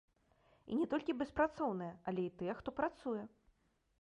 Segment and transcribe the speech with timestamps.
[0.75, 3.23] І не толькі беспрацоўныя, але і тыя, хто працуе.